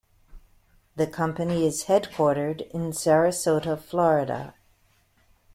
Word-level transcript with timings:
The 0.95 1.05
company 1.05 1.63
is 1.63 1.83
headquartered 1.83 2.67
in 2.71 2.89
Sarasota, 2.89 3.77
Florida. 3.79 4.55